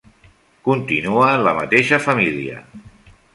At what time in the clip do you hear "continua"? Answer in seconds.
0.69-1.27